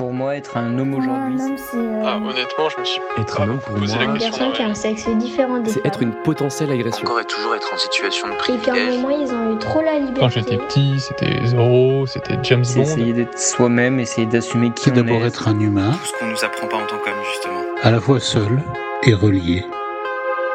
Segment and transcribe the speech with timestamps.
[0.00, 1.76] pour moi, être un homme aujourd'hui Un homme, c'est.
[1.76, 4.18] euh, Ah, honnêtement, je me suis Être pas un homme, pour posé moi, la une
[4.18, 4.30] question.
[4.38, 7.02] personne qui a un sexe différent des c'est être une potentielle agression.
[7.06, 8.94] Encore et toujours être en situation de Et qu'à un privilège.
[9.02, 10.20] moment, ils ont eu trop la liberté.
[10.20, 12.82] Quand j'étais petit, c'était Zorro, c'était James C'est Bond.
[12.86, 15.26] essayer d'être soi-même, essayer d'assumer qui C'est on d'abord est.
[15.26, 17.60] être un humain, Tout ce qu'on nous apprend pas en tant qu'homme, justement.
[17.82, 18.62] à la fois seul
[19.02, 19.66] et relié.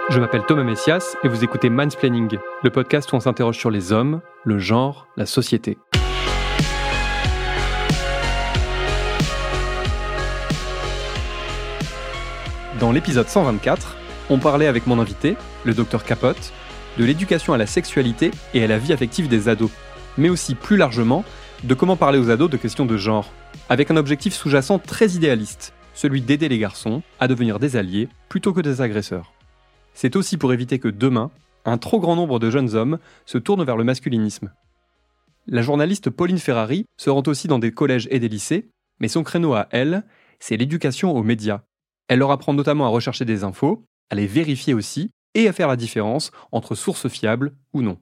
[0.10, 3.92] Je m'appelle Thomas Messias et vous écoutez Mansplaining, le podcast où on s'interroge sur les
[3.92, 5.78] hommes, le genre, la société.
[12.80, 13.96] Dans l'épisode 124,
[14.30, 16.52] on parlait avec mon invité, le docteur Capote,
[16.98, 19.72] de l'éducation à la sexualité et à la vie affective des ados,
[20.18, 21.24] mais aussi plus largement
[21.64, 23.32] de comment parler aux ados de questions de genre,
[23.70, 28.52] avec un objectif sous-jacent très idéaliste, celui d'aider les garçons à devenir des alliés plutôt
[28.52, 29.32] que des agresseurs.
[29.94, 31.32] C'est aussi pour éviter que demain,
[31.64, 34.52] un trop grand nombre de jeunes hommes se tournent vers le masculinisme.
[35.48, 38.68] La journaliste Pauline Ferrari se rend aussi dans des collèges et des lycées,
[39.00, 40.04] mais son créneau à elle,
[40.42, 41.62] c'est l'éducation aux médias.
[42.08, 45.68] Elle leur apprend notamment à rechercher des infos, à les vérifier aussi, et à faire
[45.68, 47.98] la différence entre sources fiables ou non.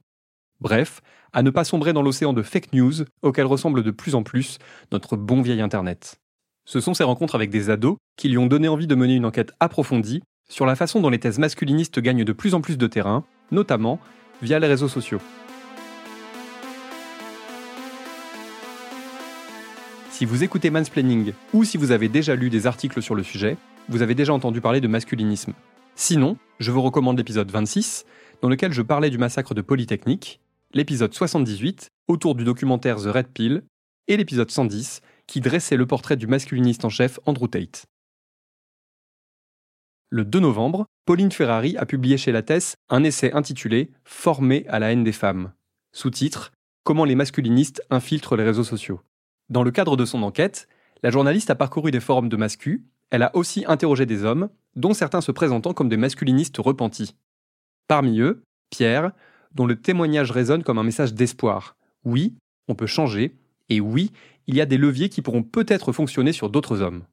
[0.60, 1.00] Bref,
[1.32, 4.58] à ne pas sombrer dans l'océan de fake news auquel ressemble de plus en plus
[4.92, 6.20] notre bon vieil Internet.
[6.64, 9.26] Ce sont ces rencontres avec des ados qui lui ont donné envie de mener une
[9.26, 12.86] enquête approfondie sur la façon dont les thèses masculinistes gagnent de plus en plus de
[12.86, 13.98] terrain, notamment
[14.40, 15.20] via les réseaux sociaux.
[20.10, 23.56] Si vous écoutez Mansplaining ou si vous avez déjà lu des articles sur le sujet,
[23.88, 25.52] vous avez déjà entendu parler de masculinisme.
[25.94, 28.04] Sinon, je vous recommande l'épisode 26,
[28.42, 30.40] dans lequel je parlais du massacre de Polytechnique,
[30.72, 33.62] l'épisode 78, autour du documentaire The Red Pill,
[34.08, 37.86] et l'épisode 110, qui dressait le portrait du masculiniste en chef Andrew Tate.
[40.10, 44.92] Le 2 novembre, Pauline Ferrari a publié chez Lattès un essai intitulé Formé à la
[44.92, 45.52] haine des femmes.
[45.92, 46.52] Sous-titre
[46.84, 49.00] Comment les masculinistes infiltrent les réseaux sociaux.
[49.48, 50.68] Dans le cadre de son enquête,
[51.02, 52.84] la journaliste a parcouru des forums de mascu,
[53.14, 57.14] elle a aussi interrogé des hommes, dont certains se présentant comme des masculinistes repentis.
[57.86, 59.12] Parmi eux, Pierre,
[59.54, 61.76] dont le témoignage résonne comme un message d'espoir.
[62.04, 62.34] Oui,
[62.66, 63.36] on peut changer,
[63.68, 64.10] et oui,
[64.48, 67.04] il y a des leviers qui pourront peut-être fonctionner sur d'autres hommes.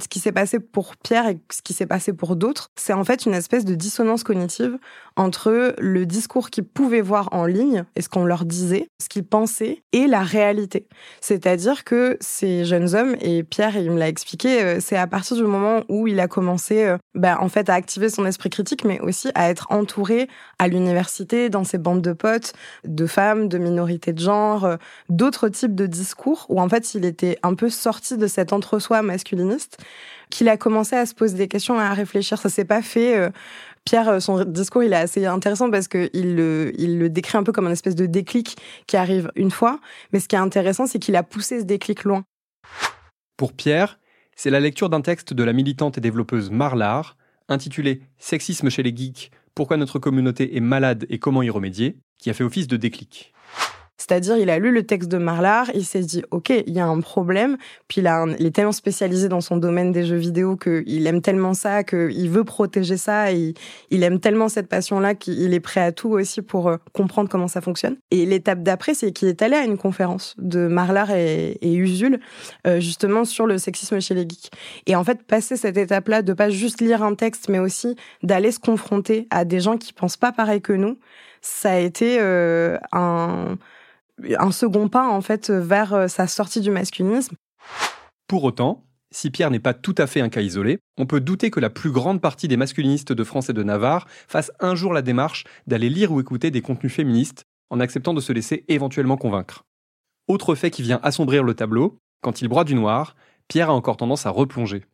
[0.00, 3.02] Ce qui s'est passé pour Pierre et ce qui s'est passé pour d'autres, c'est en
[3.02, 4.78] fait une espèce de dissonance cognitive
[5.16, 9.26] entre le discours qu'ils pouvaient voir en ligne et ce qu'on leur disait, ce qu'ils
[9.26, 10.86] pensaient, et la réalité.
[11.20, 15.36] C'est-à-dire que ces jeunes hommes, et Pierre, il me l'a expliqué, euh, c'est à partir
[15.36, 18.84] du moment où il a commencé euh, bah, en fait à activer son esprit critique,
[18.84, 20.28] mais aussi à être entouré
[20.60, 22.52] à l'université, dans ses bandes de potes,
[22.84, 24.76] de femmes, de minorités de genre, euh,
[25.08, 29.02] d'autres types de discours, où en fait il était un peu sorti de cet entre-soi
[29.02, 29.78] masculiniste
[30.30, 32.38] qu'il a commencé à se poser des questions, à réfléchir.
[32.38, 33.16] Ça s'est pas fait.
[33.16, 33.30] euh,
[33.84, 37.38] Pierre, euh, son discours, il est assez intéressant parce que il le, il le décrit
[37.38, 38.56] un peu comme un espèce de déclic
[38.86, 39.80] qui arrive une fois.
[40.12, 42.24] Mais ce qui est intéressant, c'est qu'il a poussé ce déclic loin.
[43.36, 43.98] Pour Pierre,
[44.36, 47.16] c'est la lecture d'un texte de la militante et développeuse Marlar,
[47.48, 52.30] intitulé Sexisme chez les geeks, pourquoi notre communauté est malade et comment y remédier, qui
[52.30, 53.32] a fait office de déclic.
[53.98, 56.86] C'est-à-dire, il a lu le texte de Marlar, il s'est dit, OK, il y a
[56.86, 57.56] un problème.
[57.88, 61.52] Puis il, il est tellement spécialisé dans son domaine des jeux vidéo qu'il aime tellement
[61.52, 63.54] ça, qu'il veut protéger ça, et il,
[63.90, 67.48] il aime tellement cette passion-là qu'il est prêt à tout aussi pour euh, comprendre comment
[67.48, 67.96] ça fonctionne.
[68.10, 72.20] Et l'étape d'après, c'est qu'il est allé à une conférence de Marlar et, et Usul,
[72.66, 74.50] euh, justement sur le sexisme chez les geeks.
[74.86, 78.52] Et en fait, passer cette étape-là, de pas juste lire un texte, mais aussi d'aller
[78.52, 80.98] se confronter à des gens qui pensent pas pareil que nous,
[81.40, 83.56] ça a été euh, un
[84.38, 87.36] un second pas en fait vers euh, sa sortie du masculinisme.
[88.26, 91.50] Pour autant, si Pierre n'est pas tout à fait un cas isolé, on peut douter
[91.50, 94.92] que la plus grande partie des masculinistes de France et de Navarre fassent un jour
[94.92, 99.16] la démarche d'aller lire ou écouter des contenus féministes en acceptant de se laisser éventuellement
[99.16, 99.64] convaincre.
[100.26, 103.16] Autre fait qui vient assombrir le tableau, quand il broie du noir,
[103.48, 104.84] Pierre a encore tendance à replonger.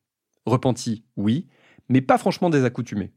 [0.47, 1.49] Repenti, oui,
[1.89, 3.13] mais pas franchement désaccoutumé.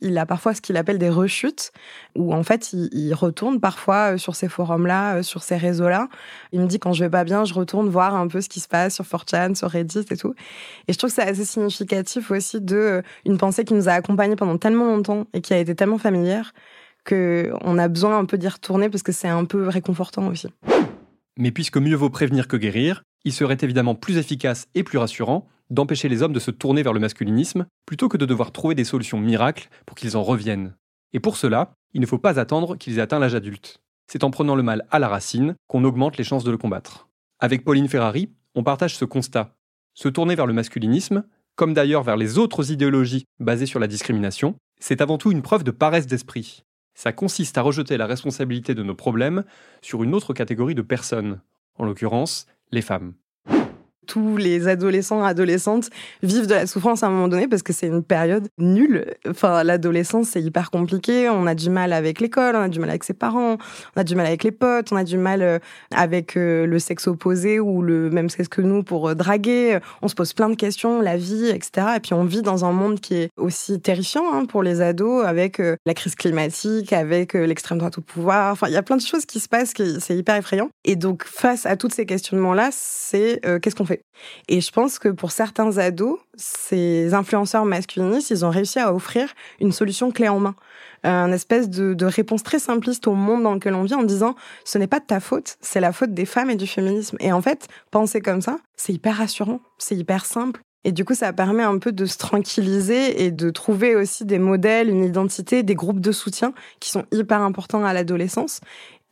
[0.00, 1.72] Il a parfois ce qu'il appelle des rechutes,
[2.14, 6.08] où en fait il, retourne parfois euh, sur ces forums-là, euh, sur ces réseaux-là.
[6.52, 8.60] Il me dit quand je vais pas bien, je retourne voir un peu ce qui
[8.60, 10.34] se passe sur 4chan, sur Reddit et tout.
[10.86, 13.92] Et je trouve que c'est assez significatif aussi de euh, une pensée qui nous a
[13.92, 16.52] accompagnés pendant tellement longtemps et qui a été tellement familière
[17.04, 20.48] que on a besoin un peu d'y retourner parce que c'est un peu réconfortant aussi.
[21.38, 25.48] Mais puisque mieux vaut prévenir que guérir, il serait évidemment plus efficace et plus rassurant
[25.68, 28.84] d'empêcher les hommes de se tourner vers le masculinisme plutôt que de devoir trouver des
[28.84, 30.76] solutions miracles pour qu'ils en reviennent.
[31.12, 33.80] Et pour cela, il ne faut pas attendre qu'ils aient atteint l'âge adulte.
[34.06, 37.08] C'est en prenant le mal à la racine qu'on augmente les chances de le combattre.
[37.40, 39.56] Avec Pauline Ferrari, on partage ce constat.
[39.92, 41.24] Se tourner vers le masculinisme,
[41.56, 45.64] comme d'ailleurs vers les autres idéologies basées sur la discrimination, c'est avant tout une preuve
[45.64, 46.62] de paresse d'esprit.
[46.94, 49.42] Ça consiste à rejeter la responsabilité de nos problèmes
[49.82, 51.40] sur une autre catégorie de personnes,
[51.74, 53.14] en l'occurrence les femmes.
[54.06, 55.90] Tous les adolescents, adolescentes
[56.22, 59.06] vivent de la souffrance à un moment donné parce que c'est une période nulle.
[59.28, 61.28] Enfin, l'adolescence, c'est hyper compliqué.
[61.28, 63.58] On a du mal avec l'école, on a du mal avec ses parents,
[63.96, 65.58] on a du mal avec les potes, on a du mal euh,
[65.94, 69.78] avec euh, le sexe opposé ou le même sexe que nous pour euh, draguer.
[70.02, 71.88] On se pose plein de questions, la vie, etc.
[71.96, 75.24] Et puis on vit dans un monde qui est aussi terrifiant hein, pour les ados
[75.24, 78.52] avec la crise climatique, avec l'extrême droite au pouvoir.
[78.52, 80.70] Enfin, il y a plein de choses qui se passent, c'est hyper effrayant.
[80.84, 83.95] Et donc, face à tous ces questionnements-là, c'est qu'est-ce qu'on fait?
[84.48, 89.28] Et je pense que pour certains ados, ces influenceurs masculinistes, ils ont réussi à offrir
[89.60, 90.54] une solution clé en main.
[91.02, 94.34] Un espèce de, de réponse très simpliste au monde dans lequel on vit en disant
[94.64, 97.16] ce n'est pas de ta faute, c'est la faute des femmes et du féminisme.
[97.20, 100.60] Et en fait, penser comme ça, c'est hyper rassurant, c'est hyper simple.
[100.86, 104.38] Et du coup, ça permet un peu de se tranquilliser et de trouver aussi des
[104.38, 108.60] modèles, une identité, des groupes de soutien qui sont hyper importants à l'adolescence.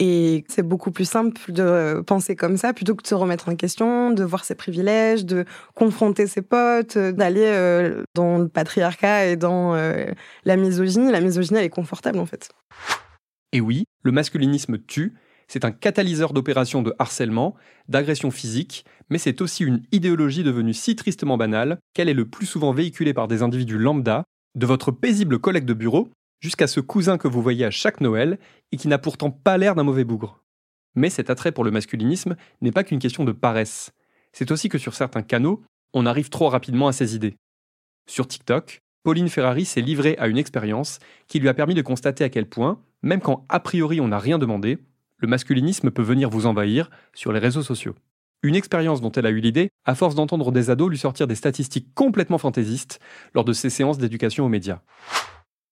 [0.00, 3.54] Et c'est beaucoup plus simple de penser comme ça plutôt que de se remettre en
[3.54, 5.44] question, de voir ses privilèges, de
[5.74, 10.06] confronter ses potes, d'aller euh, dans le patriarcat et dans euh,
[10.44, 11.12] la misogynie.
[11.12, 12.50] La misogynie, elle est confortable en fait.
[13.52, 15.14] Et oui, le masculinisme tue.
[15.46, 17.54] C'est un catalyseur d'opérations de harcèlement,
[17.88, 22.46] d'agression physique, mais c'est aussi une idéologie devenue si tristement banale qu'elle est le plus
[22.46, 24.24] souvent véhiculée par des individus lambda,
[24.56, 26.08] de votre paisible collègue de bureau
[26.44, 28.38] jusqu'à ce cousin que vous voyez à chaque Noël
[28.70, 30.42] et qui n'a pourtant pas l'air d'un mauvais bougre.
[30.94, 33.92] Mais cet attrait pour le masculinisme n'est pas qu'une question de paresse.
[34.34, 35.62] C'est aussi que sur certains canaux,
[35.94, 37.36] on arrive trop rapidement à ses idées.
[38.06, 40.98] Sur TikTok, Pauline Ferrari s'est livrée à une expérience
[41.28, 44.18] qui lui a permis de constater à quel point, même quand a priori on n'a
[44.18, 44.76] rien demandé,
[45.16, 47.94] le masculinisme peut venir vous envahir sur les réseaux sociaux.
[48.42, 51.36] Une expérience dont elle a eu l'idée à force d'entendre des ados lui sortir des
[51.36, 53.00] statistiques complètement fantaisistes
[53.32, 54.82] lors de ses séances d'éducation aux médias.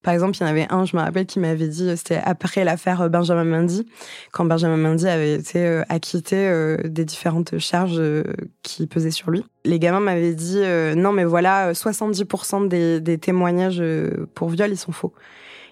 [0.03, 2.65] Par exemple, il y en avait un, je me rappelle, qui m'avait dit, c'était après
[2.65, 3.87] l'affaire euh, Benjamin Mendy,
[4.33, 8.03] quand Benjamin Mendy avait été euh, acquitté euh, des différentes charges
[8.63, 9.45] qui pesaient sur lui.
[9.65, 10.61] Les gamins m'avaient dit,
[10.97, 13.83] non mais voilà, 70% des, témoignages
[14.35, 15.13] pour viol, ils sont faux.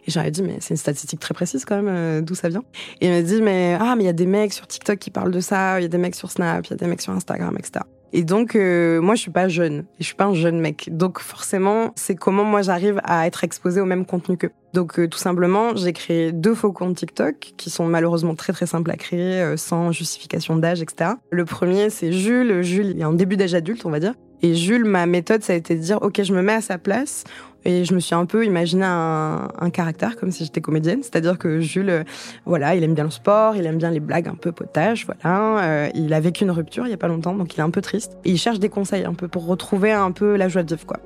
[0.06, 2.62] Et j'aurais dit, mais c'est une statistique très précise quand même, d'où ça vient.
[3.00, 5.10] Et il m'a dit, mais ah, mais il y a des mecs sur TikTok qui
[5.10, 7.02] parlent de ça, il y a des mecs sur Snap, il y a des mecs
[7.02, 7.84] sur Instagram, etc.
[8.12, 9.84] Et donc, euh, moi, je suis pas jeune.
[9.98, 10.88] Je suis pas un jeune mec.
[10.90, 14.50] Donc, forcément, c'est comment moi j'arrive à être exposée au même contenu qu'eux.
[14.72, 18.66] Donc, euh, tout simplement, j'ai créé deux faux comptes TikTok qui sont malheureusement très très
[18.66, 21.12] simples à créer, euh, sans justification d'âge, etc.
[21.30, 22.62] Le premier, c'est Jules.
[22.62, 24.14] Jules, il est en début d'âge adulte, on va dire.
[24.42, 26.78] Et Jules, ma méthode, ça a été de dire, OK, je me mets à sa
[26.78, 27.24] place.
[27.64, 31.38] Et je me suis un peu imaginé un, un caractère comme si j'étais comédienne, c'est-à-dire
[31.38, 32.04] que Jules, euh,
[32.46, 35.64] voilà, il aime bien le sport, il aime bien les blagues un peu potages, voilà.
[35.64, 37.70] Euh, il a vécu une rupture il y a pas longtemps, donc il est un
[37.70, 38.16] peu triste.
[38.24, 40.86] Et il cherche des conseils un peu pour retrouver un peu la joie de vivre,
[40.86, 41.00] quoi.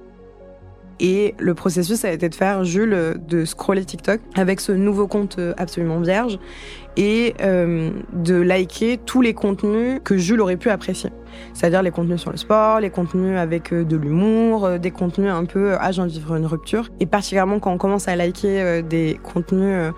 [1.01, 5.39] Et le processus a été de faire Jules de scroller TikTok avec ce nouveau compte
[5.57, 6.39] absolument vierge
[6.97, 11.11] et euh, de liker tous les contenus que Jules aurait pu apprécier.
[11.53, 15.31] C'est-à-dire les contenus sur le sport, les contenus avec euh, de l'humour, euh, des contenus
[15.31, 16.91] un peu ah j'ai de vivre une rupture.
[17.01, 19.93] Et particulièrement quand on commence à liker des contenus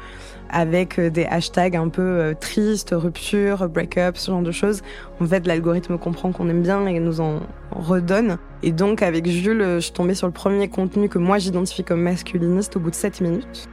[0.49, 4.83] avec des hashtags un peu tristes, rupture, break-up, ce genre de choses.
[5.21, 7.41] En fait, l'algorithme comprend qu'on aime bien et nous en
[7.73, 8.39] redonne.
[8.63, 12.03] Et donc, avec Jules, je suis tombée sur le premier contenu que moi j'identifie comme
[12.03, 13.69] masculiniste au bout de 7 minutes.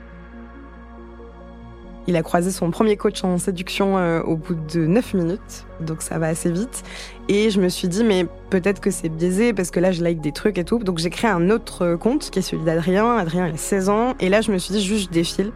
[2.06, 6.02] Il a croisé son premier coach en séduction euh, au bout de 9 minutes, donc
[6.02, 6.84] ça va assez vite.
[7.30, 10.20] Et je me suis dit, mais peut-être que c'est biaisé parce que là, je like
[10.20, 10.80] des trucs et tout.
[10.80, 13.16] Donc j'ai créé un autre compte qui est celui d'Adrien.
[13.16, 14.16] Adrien, a 16 ans.
[14.20, 15.52] Et là, je me suis dit, juste je défile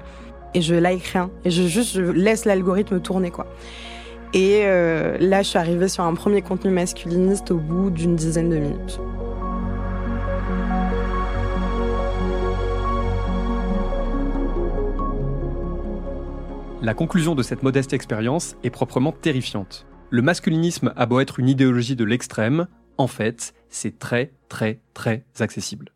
[0.54, 1.30] et je like rien.
[1.44, 3.46] Et je juste je laisse l'algorithme tourner, quoi.
[4.34, 8.50] Et euh, là, je suis arrivée sur un premier contenu masculiniste au bout d'une dizaine
[8.50, 9.00] de minutes.
[16.82, 19.86] La conclusion de cette modeste expérience est proprement terrifiante.
[20.10, 22.68] Le masculinisme a beau être une idéologie de l'extrême,
[22.98, 25.92] en fait, c'est très, très, très accessible.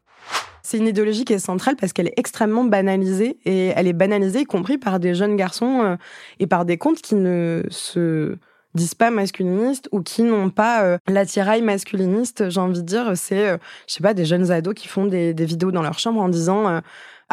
[0.72, 4.40] C'est une idéologie qui est centrale parce qu'elle est extrêmement banalisée et elle est banalisée
[4.40, 5.96] y compris par des jeunes garçons euh,
[6.40, 8.38] et par des comptes qui ne se
[8.74, 13.50] disent pas masculinistes ou qui n'ont pas euh, l'attirail masculiniste, j'ai envie de dire, c'est,
[13.50, 16.22] euh, je sais pas, des jeunes ados qui font des, des vidéos dans leur chambre
[16.22, 16.82] en disant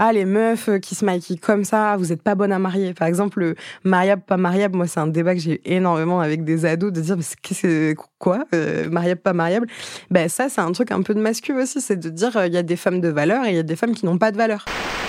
[0.00, 2.94] ah les meufs qui se maquillent comme ça, vous êtes pas bonnes à marier.
[2.94, 6.92] Par exemple, mariable pas mariable, moi c'est un débat que j'ai énormément avec des ados
[6.92, 9.66] de dire mais c'est quoi euh, mariable pas mariable.
[10.10, 12.56] Ben ça c'est un truc un peu de mascu aussi, c'est de dire il y
[12.56, 14.36] a des femmes de valeur et il y a des femmes qui n'ont pas de
[14.36, 14.64] valeur.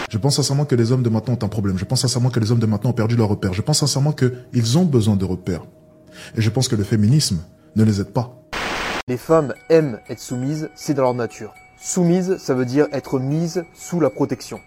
[0.09, 1.77] Je pense sincèrement que les hommes de maintenant ont un problème.
[1.77, 3.53] Je pense sincèrement que les hommes de maintenant ont perdu leurs repères.
[3.53, 5.65] Je pense sincèrement qu'ils ont besoin de repères.
[6.35, 7.43] Et je pense que le féminisme
[7.75, 8.35] ne les aide pas.
[9.07, 11.53] Les femmes aiment être soumises, c'est dans leur nature.
[11.79, 14.59] Soumise, ça veut dire être mise sous la protection.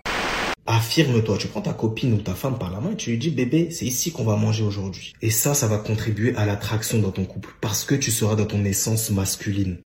[0.67, 3.31] Affirme-toi, tu prends ta copine ou ta femme par la main et tu lui dis
[3.31, 5.13] bébé, c'est ici qu'on va manger aujourd'hui.
[5.21, 8.47] Et ça, ça va contribuer à l'attraction dans ton couple parce que tu seras dans
[8.47, 9.79] ton essence masculine.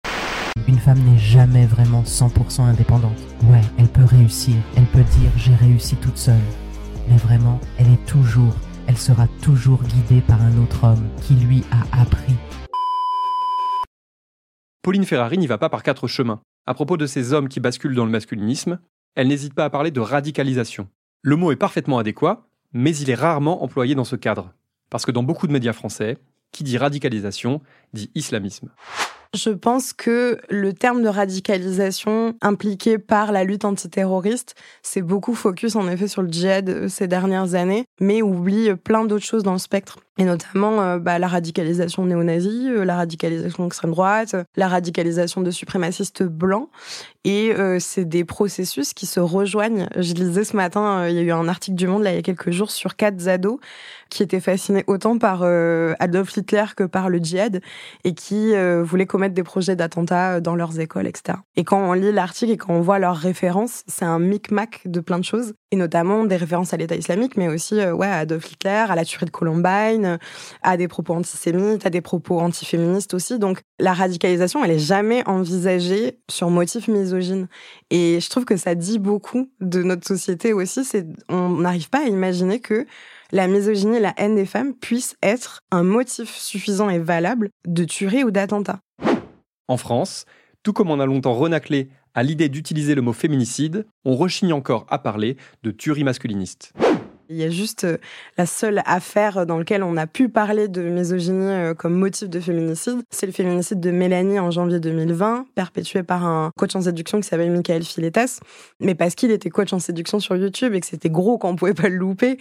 [0.66, 3.20] Une femme n'est jamais vraiment 100% indépendante.
[3.44, 6.34] Ouais, elle peut réussir, elle peut dire j'ai réussi toute seule.
[7.08, 8.54] Mais vraiment, elle est toujours,
[8.88, 12.34] elle sera toujours guidée par un autre homme qui lui a appris.
[14.82, 16.40] Pauline Ferrari n'y va pas par quatre chemins.
[16.66, 18.80] À propos de ces hommes qui basculent dans le masculinisme,
[19.14, 20.88] elle n'hésite pas à parler de radicalisation.
[21.22, 24.52] Le mot est parfaitement adéquat, mais il est rarement employé dans ce cadre.
[24.90, 26.18] Parce que dans beaucoup de médias français,
[26.52, 27.60] qui dit radicalisation
[27.92, 28.70] dit islamisme.
[29.34, 35.74] Je pense que le terme de radicalisation impliqué par la lutte antiterroriste, c'est beaucoup focus
[35.74, 39.52] en effet sur le djihad euh, ces dernières années, mais oublie plein d'autres choses dans
[39.52, 39.98] le spectre.
[40.16, 45.50] Et notamment euh, bah, la radicalisation néo-nazie, euh, la radicalisation extrême droite, la radicalisation de
[45.50, 46.68] suprémacistes blancs.
[47.26, 49.88] Et c'est des processus qui se rejoignent.
[49.96, 52.18] Je lisais ce matin, il y a eu un article du Monde là il y
[52.18, 53.58] a quelques jours sur quatre ados
[54.10, 57.62] qui étaient fascinés autant par Adolf Hitler que par le djihad
[58.04, 58.52] et qui
[58.82, 61.38] voulaient commettre des projets d'attentats dans leurs écoles, etc.
[61.56, 65.00] Et quand on lit l'article et quand on voit leurs références, c'est un micmac de
[65.00, 68.52] plein de choses, et notamment des références à l'État islamique, mais aussi ouais, à Adolf
[68.52, 70.18] Hitler, à la tuerie de Columbine,
[70.62, 73.40] à des propos antisémites, à des propos antiféministes aussi.
[73.40, 77.48] Donc la radicalisation, elle est jamais envisagée sur motif misogyne.
[77.90, 80.84] Et je trouve que ça dit beaucoup de notre société aussi.
[80.84, 82.86] C'est on n'arrive pas à imaginer que
[83.32, 87.84] la misogynie et la haine des femmes puissent être un motif suffisant et valable de
[87.84, 88.78] tuerie ou d'attentat.
[89.66, 90.24] En France,
[90.62, 94.86] tout comme on a longtemps renaclé à l'idée d'utiliser le mot féminicide, on rechigne encore
[94.88, 96.72] à parler de tuerie masculiniste.
[97.30, 97.96] Il y a juste euh,
[98.36, 102.38] la seule affaire dans laquelle on a pu parler de misogynie euh, comme motif de
[102.38, 103.00] féminicide.
[103.10, 107.28] C'est le féminicide de Mélanie en janvier 2020, perpétué par un coach en séduction qui
[107.28, 108.40] s'appelle Michael Filetas.
[108.78, 111.72] Mais parce qu'il était coach en séduction sur YouTube et que c'était gros qu'on pouvait
[111.72, 112.36] pas le louper.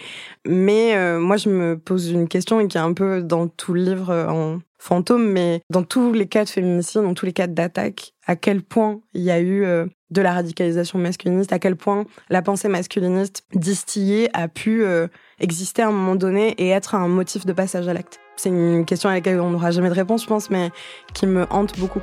[0.46, 3.84] Mais euh, moi, je me pose une question qui est un peu dans tout le
[3.84, 8.13] livre en fantôme, mais dans tous les cas de féminicide, dans tous les cas d'attaque,
[8.26, 9.66] à quel point il y a eu
[10.14, 15.08] de la radicalisation masculiniste, à quel point la pensée masculiniste distillée a pu euh,
[15.40, 18.20] exister à un moment donné et être un motif de passage à l'acte.
[18.36, 20.70] C'est une question à laquelle on n'aura jamais de réponse, je pense, mais
[21.14, 22.02] qui me hante beaucoup.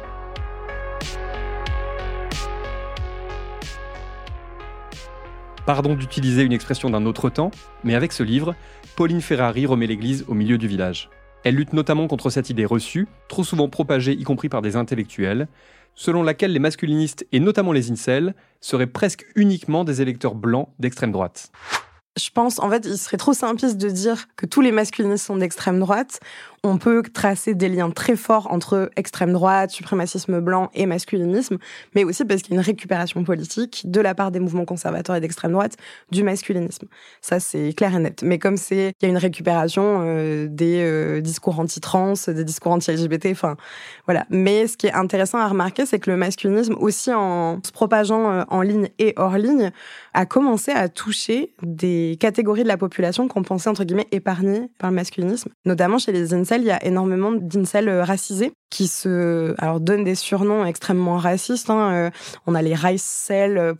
[5.65, 7.53] Pardon d'utiliser une expression d'un autre temps,
[7.85, 8.57] mais avec ce livre,
[8.97, 11.11] Pauline Ferrari remet l'Église au milieu du village.
[11.45, 15.49] Elle lutte notamment contre cette idée reçue, trop souvent propagée y compris par des intellectuels,
[15.95, 21.13] selon laquelle les masculinistes, et notamment les incels, seraient presque uniquement des électeurs blancs d'extrême
[21.13, 21.51] droite.
[22.19, 25.37] Je pense, en fait, il serait trop simpliste de dire que tous les masculinistes sont
[25.37, 26.21] d'extrême droite
[26.63, 31.57] on peut tracer des liens très forts entre extrême droite, suprémacisme blanc et masculinisme,
[31.95, 35.17] mais aussi parce qu'il y a une récupération politique de la part des mouvements conservateurs
[35.17, 35.77] et d'extrême droite
[36.11, 36.87] du masculinisme.
[37.23, 38.23] Ça, c'est clair et net.
[38.23, 42.73] Mais comme c'est, il y a une récupération euh, des euh, discours anti-trans, des discours
[42.73, 43.57] anti-LGBT, enfin,
[44.05, 44.27] voilà.
[44.29, 48.31] Mais ce qui est intéressant à remarquer, c'est que le masculinisme, aussi en se propageant
[48.31, 49.71] euh, en ligne et hors ligne,
[50.13, 54.91] a commencé à toucher des catégories de la population qu'on pensait, entre guillemets, épargnées par
[54.91, 59.81] le masculinisme, notamment chez les il y a énormément d'incels euh, racisés qui se alors
[59.81, 61.71] donnent des surnoms extrêmement racistes.
[61.71, 61.93] Hein.
[61.93, 62.11] Euh,
[62.47, 63.31] on a les rice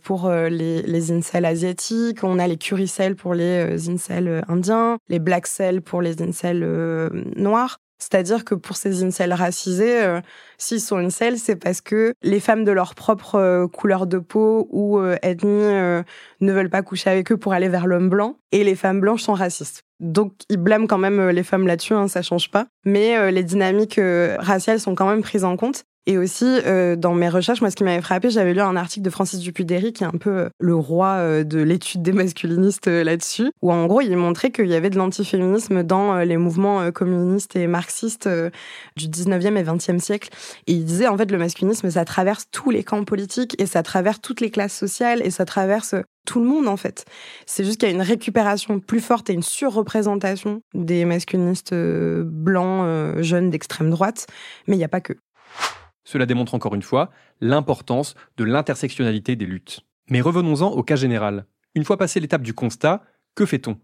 [0.03, 5.19] pour euh, les, les incels asiatiques, on a les curicels pour les incels indiens, les
[5.19, 5.47] black
[5.85, 7.79] pour les incels noirs.
[8.01, 10.21] C'est-à-dire que pour ces incels racisés, euh,
[10.57, 14.67] s'ils sont incels, c'est parce que les femmes de leur propre euh, couleur de peau
[14.71, 15.47] ou euh, ethnie
[16.41, 19.21] ne veulent pas coucher avec eux pour aller vers l'homme blanc, et les femmes blanches
[19.21, 19.83] sont racistes.
[19.99, 22.65] Donc ils blâment quand même les femmes là-dessus, hein, ça change pas.
[22.85, 24.01] Mais les dynamiques
[24.39, 25.83] raciales sont quand même prises en compte.
[26.07, 29.05] Et aussi, euh, dans mes recherches, moi, ce qui m'avait frappé, j'avais lu un article
[29.05, 32.87] de Francis Dupuy-Derry, qui est un peu euh, le roi euh, de l'étude des masculinistes
[32.87, 37.55] là-dessus, où en gros, il montrait qu'il y avait de l'antiféminisme dans les mouvements communistes
[37.55, 38.27] et marxistes
[38.97, 40.29] du 19e et 20e siècle.
[40.65, 43.83] Et il disait, en fait, le masculinisme, ça traverse tous les camps politiques et ça
[43.83, 45.93] traverse toutes les classes sociales et ça traverse
[46.25, 47.05] tout le monde en fait.
[47.47, 53.21] C'est juste qu'il y a une récupération plus forte et une surreprésentation des masculinistes blancs
[53.21, 54.27] jeunes d'extrême droite,
[54.67, 55.13] mais il n'y a pas que.
[56.11, 59.79] Cela démontre encore une fois l'importance de l'intersectionnalité des luttes.
[60.09, 61.45] Mais revenons-en au cas général.
[61.73, 63.01] Une fois passé l'étape du constat,
[63.33, 63.79] que fait-on?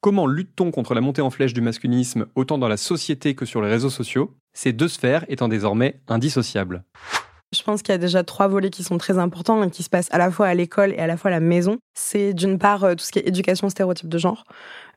[0.00, 3.60] Comment lutte-t-on contre la montée en flèche du masculinisme autant dans la société que sur
[3.62, 6.84] les réseaux sociaux, ces deux sphères étant désormais indissociables
[7.52, 9.90] je pense qu'il y a déjà trois volets qui sont très importants et qui se
[9.90, 11.78] passent à la fois à l'école et à la fois à la maison.
[11.94, 14.44] C'est d'une part euh, tout ce qui est éducation stéréotype de genre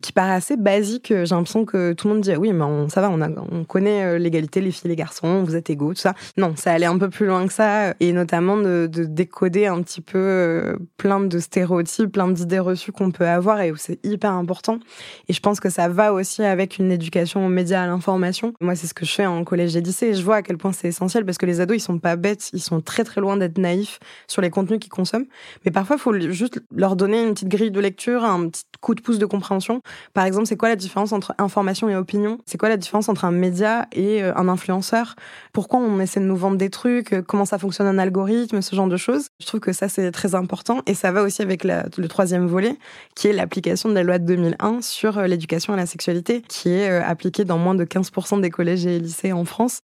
[0.01, 1.07] qui paraît assez basique.
[1.07, 4.17] J'ai l'impression que tout le monde dit ah oui, mais ça va, on, connaît euh,
[4.17, 6.13] l'égalité, les filles, les garçons, vous êtes égaux, tout ça.
[6.37, 9.81] Non, ça allait un peu plus loin que ça, et notamment de, de décoder un
[9.81, 14.31] petit peu euh, plein de stéréotypes, plein d'idées reçues qu'on peut avoir et c'est hyper
[14.31, 14.79] important.
[15.27, 18.53] Et je pense que ça va aussi avec une éducation aux médias, à l'information.
[18.61, 20.57] Moi, c'est ce que je fais en collège et lycée, et je vois à quel
[20.57, 22.44] point c'est essentiel parce que les ados, ils sont pas bêtes.
[22.53, 25.25] Ils sont très très loin d'être naïfs sur les contenus qu'ils consomment.
[25.65, 28.95] Mais parfois, il faut juste leur donner une petite grille de lecture, un petit coup
[28.95, 29.81] de pouce de compréhension.
[30.13, 32.39] Par exemple, c'est quoi la différence entre information et opinion?
[32.45, 35.15] C'est quoi la différence entre un média et euh, un influenceur?
[35.53, 37.13] Pourquoi on essaie de nous vendre des trucs?
[37.13, 38.61] Euh, Comment ça fonctionne un algorithme?
[38.61, 39.27] Ce genre de choses.
[39.39, 40.81] Je trouve que ça, c'est très important.
[40.85, 42.77] Et ça va aussi avec le troisième volet,
[43.15, 46.69] qui est l'application de la loi de 2001 sur euh, l'éducation à la sexualité, qui
[46.69, 49.79] est appliquée dans moins de 15% des collèges et lycées en France.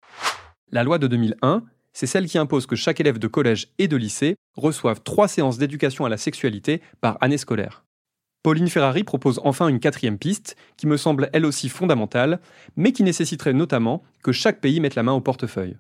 [0.72, 1.64] La loi de 2001,
[1.94, 5.58] c'est celle qui impose que chaque élève de collège et de lycée reçoive trois séances
[5.58, 7.84] d'éducation à la sexualité par année scolaire.
[8.42, 12.40] Pauline Ferrari propose enfin une quatrième piste, qui me semble elle aussi fondamentale,
[12.78, 15.76] mais qui nécessiterait notamment que chaque pays mette la main au portefeuille.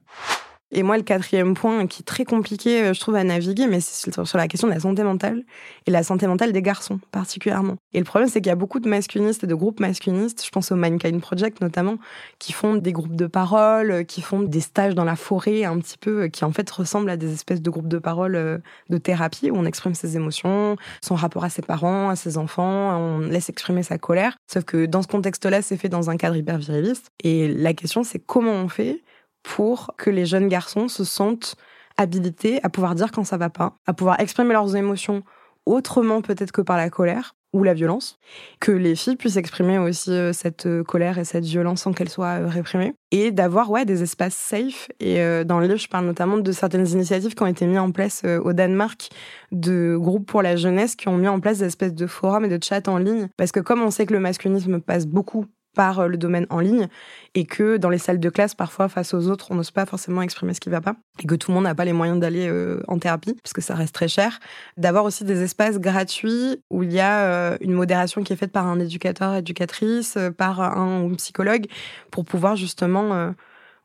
[0.71, 3.79] Et moi, le quatrième point qui est très compliqué, euh, je trouve, à naviguer, mais
[3.79, 5.43] c'est sur la question de la santé mentale
[5.87, 7.77] et la santé mentale des garçons particulièrement.
[7.93, 10.49] Et le problème, c'est qu'il y a beaucoup de masculinistes et de groupes masculinistes, je
[10.51, 11.97] pense au Mankind Project notamment,
[12.37, 15.79] qui font des groupes de parole, euh, qui font des stages dans la forêt un
[15.79, 18.97] petit peu, euh, qui en fait ressemblent à des espèces de groupes de parole de
[18.97, 23.19] thérapie où on exprime ses émotions, son rapport à ses parents, à ses enfants, on
[23.19, 24.37] laisse exprimer sa colère.
[24.47, 27.11] Sauf que dans ce contexte-là, c'est fait dans un cadre hyper viriliste.
[27.23, 29.01] Et la question, c'est comment on fait
[29.43, 31.55] pour que les jeunes garçons se sentent
[31.97, 35.23] habilités à pouvoir dire quand ça va pas, à pouvoir exprimer leurs émotions
[35.65, 38.19] autrement peut-être que par la colère ou la violence,
[38.59, 42.09] que les filles puissent exprimer aussi euh, cette euh, colère et cette violence sans qu'elle
[42.09, 44.89] soit euh, réprimée, et d'avoir ouais des espaces safe.
[44.99, 47.91] Et dans le livre, je parle notamment de certaines initiatives qui ont été mises en
[47.91, 49.09] place au Danemark,
[49.51, 52.55] de groupes pour la jeunesse qui ont mis en place des espèces de forums et
[52.55, 55.99] de chats en ligne, parce que comme on sait que le masculinisme passe beaucoup par
[55.99, 56.87] euh, le domaine en ligne
[57.35, 60.21] et que dans les salles de classe, parfois, face aux autres, on n'ose pas forcément
[60.21, 62.19] exprimer ce qui ne va pas et que tout le monde n'a pas les moyens
[62.19, 64.39] d'aller euh, en thérapie parce que ça reste très cher.
[64.77, 68.51] D'avoir aussi des espaces gratuits où il y a euh, une modération qui est faite
[68.51, 71.67] par un éducateur, éducatrice, par un psychologue
[72.11, 73.33] pour pouvoir justement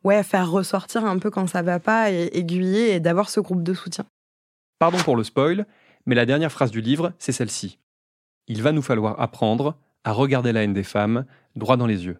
[0.04, 3.62] ouais, faire ressortir un peu quand ça va pas et aiguiller et d'avoir ce groupe
[3.62, 4.04] de soutien.
[4.78, 5.66] Pardon pour le spoil,
[6.06, 7.78] mais la dernière phrase du livre, c'est celle-ci.
[8.46, 11.24] Il va nous falloir apprendre à regarder la haine des femmes
[11.56, 12.18] droit dans les yeux.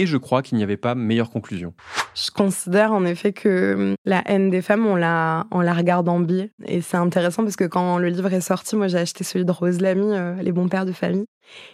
[0.00, 1.74] Et je crois qu'il n'y avait pas meilleure conclusion.
[2.14, 6.52] Je considère en effet que hum, la haine des femmes, on la, regarde en biais.
[6.66, 9.50] Et c'est intéressant parce que quand le livre est sorti, moi j'ai acheté celui de
[9.50, 11.26] Rose Lamy, euh, Les bons pères de famille.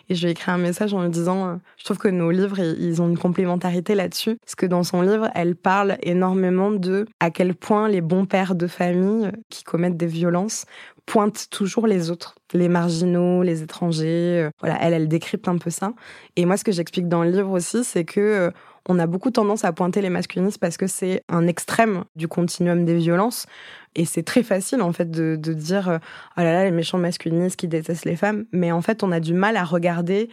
[0.09, 2.31] Et je lui ai écrit un message en lui disant, euh, je trouve que nos
[2.31, 4.37] livres, ils ont une complémentarité là-dessus.
[4.45, 8.55] Parce que dans son livre, elle parle énormément de à quel point les bons pères
[8.55, 10.67] de famille qui commettent des violences
[11.07, 14.45] pointe toujours les autres, les marginaux, les étrangers.
[14.45, 15.93] Euh, voilà, elle, elle décrypte un peu ça.
[16.37, 18.51] Et moi, ce que j'explique dans le livre aussi, c'est que euh,
[18.88, 22.85] on a beaucoup tendance à pointer les masculinistes parce que c'est un extrême du continuum
[22.85, 23.47] des violences.
[23.94, 26.01] Et c'est très facile, en fait, de, dire,
[26.37, 28.44] oh là là, les méchants masculinistes qui détestent les femmes.
[28.53, 30.29] Mais en fait, on a du mal à regarder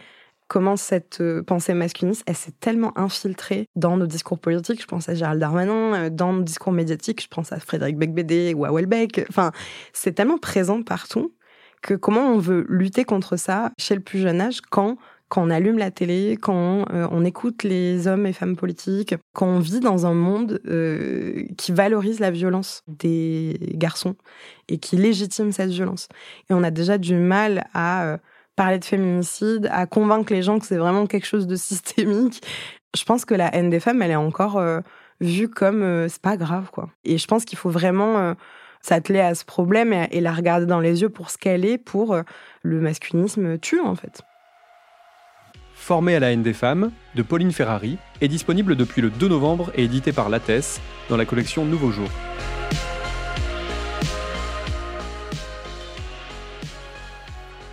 [0.52, 4.82] comment cette euh, pensée masculiniste, elle s'est tellement infiltrée dans nos discours politiques.
[4.82, 8.52] Je pense à Gérald Darmanin, euh, dans nos discours médiatiques, je pense à Frédéric Becbédé
[8.54, 9.24] ou à Welbeck.
[9.30, 9.52] Enfin,
[9.94, 11.32] c'est tellement présent partout
[11.80, 14.98] que comment on veut lutter contre ça chez le plus jeune âge quand
[15.32, 19.46] quand on allume la télé, quand euh, on écoute les hommes et femmes politiques, quand
[19.46, 20.60] on vit dans un monde
[21.56, 24.14] qui valorise la violence des garçons
[24.68, 26.08] et qui légitime cette violence.
[26.50, 28.18] Et on a déjà du mal à
[28.56, 32.42] parler de féminicide, à convaincre les gens que c'est vraiment quelque chose de systémique.
[32.94, 34.80] Je pense que la haine des femmes, elle est encore euh,
[35.20, 36.90] vue comme euh, c'est pas grave, quoi.
[37.04, 38.34] Et je pense qu'il faut vraiment euh,
[38.82, 42.16] s'atteler à ce problème et, la regarder dans les yeux pour ce qu'elle est, pour
[42.62, 44.22] le masculinisme tue, en fait.
[45.82, 49.72] Formé à la haine des femmes, de Pauline Ferrari, est disponible depuis le 2 novembre
[49.74, 52.08] et édité par Lattès dans la collection Nouveau Jour.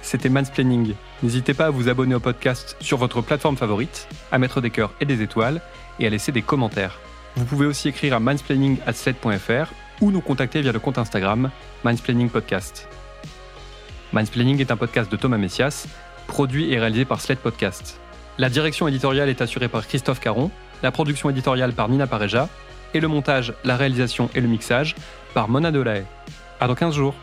[0.01, 0.95] c'était Mansplaining.
[1.21, 4.91] N'hésitez pas à vous abonner au podcast sur votre plateforme favorite, à mettre des cœurs
[4.99, 5.61] et des étoiles,
[5.99, 6.99] et à laisser des commentaires.
[7.35, 11.51] Vous pouvez aussi écrire à mansplaining.sled.fr ou nous contacter via le compte Instagram
[11.83, 12.87] Mansplaining Podcast.
[14.13, 15.85] Mansplaining est un podcast de Thomas Messias,
[16.29, 17.99] produit et réalisé par Sled Podcast.
[18.37, 22.47] La direction éditoriale est assurée par Christophe Caron, la production éditoriale par Nina Pareja,
[22.93, 24.95] et le montage, la réalisation et le mixage
[25.33, 26.05] par Mona Delahaye.
[26.61, 27.15] À dans 15 jours